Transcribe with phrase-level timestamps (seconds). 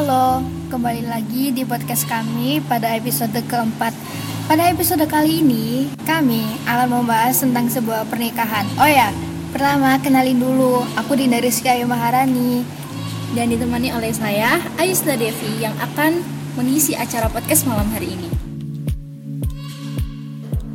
[0.00, 0.40] Halo,
[0.72, 3.92] kembali lagi di podcast kami pada episode keempat.
[4.48, 8.64] Pada episode kali ini, kami akan membahas tentang sebuah pernikahan.
[8.80, 9.12] Oh ya,
[9.52, 12.64] pertama kenalin dulu, aku Dinda Rizky Ayu Maharani.
[13.36, 16.24] dan ditemani oleh saya Ayusda Devi yang akan
[16.56, 18.28] mengisi acara podcast malam hari ini.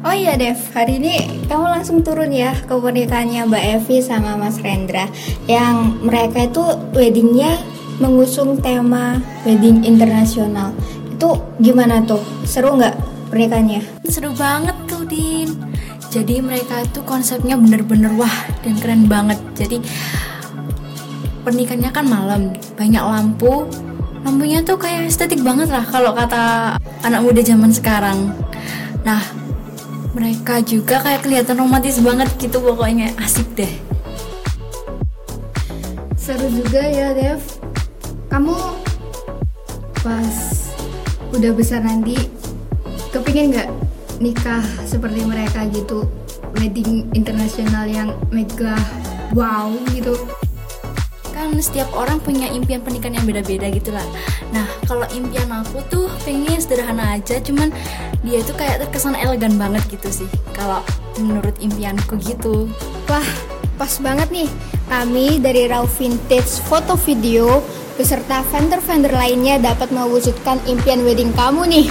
[0.05, 4.61] Oh iya Dev, hari ini kamu langsung turun ya ke pernikahannya Mbak Evi sama Mas
[4.61, 5.09] Rendra
[5.49, 6.61] Yang mereka itu
[6.93, 7.57] weddingnya
[7.99, 10.75] mengusung tema wedding internasional
[11.15, 12.19] Itu gimana tuh?
[12.43, 12.95] Seru nggak
[13.31, 13.81] pernikahannya?
[14.11, 15.55] Seru banget tuh Din.
[16.11, 19.39] Jadi mereka itu konsepnya bener-bener wah dan keren banget.
[19.55, 19.79] Jadi
[21.47, 22.41] pernikahannya kan malam,
[22.75, 23.67] banyak lampu.
[24.27, 28.35] Lampunya tuh kayak estetik banget lah kalau kata anak muda zaman sekarang.
[29.07, 29.23] Nah,
[30.11, 33.73] mereka juga kayak kelihatan romantis banget gitu pokoknya asik deh.
[36.15, 37.64] Seru juga ya Dev
[38.35, 38.51] Kamu
[40.03, 40.35] pas
[41.31, 42.19] udah besar nanti
[43.15, 43.71] kepingin nggak
[44.19, 46.03] nikah seperti mereka gitu?
[46.59, 48.75] Wedding internasional yang mega
[49.31, 50.19] wow gitu.
[51.31, 54.03] Kan setiap orang punya impian pernikahan yang beda-beda gitu lah.
[54.51, 57.71] Nah kalau impian aku tuh pengen sederhana aja cuman
[58.19, 60.83] dia tuh kayak terkesan elegan banget gitu sih kalau
[61.23, 62.67] menurut impianku gitu.
[63.07, 63.29] Wah,
[63.79, 64.51] pas banget nih.
[64.91, 67.63] Kami dari Raw Vintage Foto Video
[67.95, 71.87] beserta vendor-vendor lainnya dapat mewujudkan impian wedding kamu nih.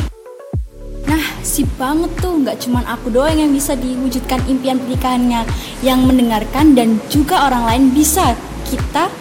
[1.05, 5.45] nah sip banget tuh nggak cuman aku doang yang bisa diwujudkan impian pernikahannya
[5.85, 8.33] yang mendengarkan dan juga orang lain bisa
[8.69, 9.13] kita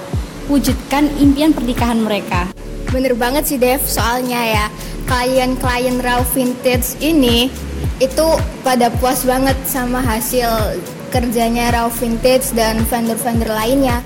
[0.47, 2.51] wujudkan impian pernikahan mereka
[2.93, 4.65] Bener banget sih Dev, soalnya ya
[5.09, 7.49] klien-klien Raw Vintage ini
[7.97, 8.27] itu
[8.61, 10.77] pada puas banget sama hasil
[11.09, 14.05] kerjanya Raw Vintage dan vendor-vendor lainnya.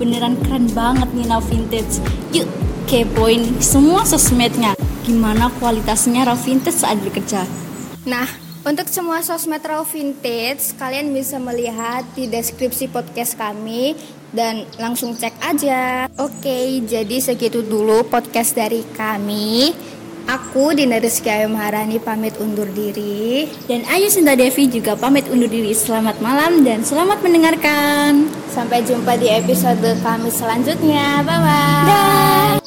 [0.00, 2.00] Beneran keren banget nih Now Vintage.
[2.32, 2.48] Yuk,
[2.88, 4.72] kepoin semua sosmednya.
[5.04, 7.44] Gimana kualitasnya Raw Vintage saat bekerja.
[8.08, 8.24] Nah,
[8.64, 13.92] untuk semua sosmed Raw Vintage, kalian bisa melihat di deskripsi podcast kami
[14.32, 16.08] dan langsung cek aja.
[16.16, 19.76] Oke, jadi segitu dulu podcast dari kami.
[20.30, 23.50] Aku Dina Rizky Ayu Maharani pamit undur diri.
[23.66, 25.74] Dan Ayu Sinta Devi juga pamit undur diri.
[25.74, 28.30] Selamat malam dan selamat mendengarkan.
[28.54, 31.26] Sampai jumpa di episode kami selanjutnya.
[31.26, 31.86] Bye bye.
[31.90, 32.59] Dah.